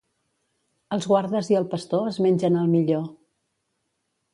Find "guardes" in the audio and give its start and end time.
1.11-1.51